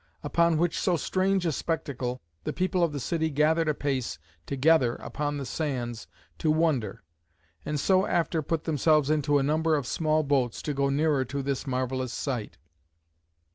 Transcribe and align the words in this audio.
Upon 0.23 0.57
which 0.57 0.79
so 0.79 0.97
strange 0.97 1.45
a 1.45 1.51
spectacle, 1.51 2.23
the 2.43 2.51
people 2.53 2.81
of 2.83 2.91
the 2.91 2.99
city 2.99 3.29
gathered 3.29 3.67
apace 3.67 4.17
together 4.47 4.95
upon 4.95 5.37
the 5.37 5.45
sands, 5.45 6.07
to 6.39 6.49
wonder; 6.49 7.03
and 7.65 7.79
so 7.79 8.07
after 8.07 8.41
put 8.41 8.63
themselves 8.63 9.11
into 9.11 9.37
a 9.37 9.43
number 9.43 9.75
of 9.75 9.85
small 9.85 10.23
boats, 10.23 10.63
to 10.63 10.73
go 10.73 10.89
nearer 10.89 11.23
to 11.25 11.43
this 11.43 11.67
marvellous 11.67 12.13
sight. 12.13 12.57